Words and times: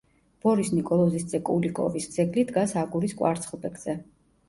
ბორის 0.45 0.71
ნიკოლოზის 0.77 1.27
ძე 1.35 1.41
კულიკოვის 1.51 2.09
ძეგლი 2.17 2.49
დგას 2.55 2.77
აგურის 2.85 3.19
კვარცხლბეკზე. 3.23 4.01